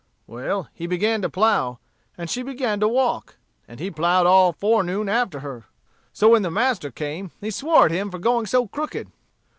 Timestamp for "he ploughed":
3.79-4.25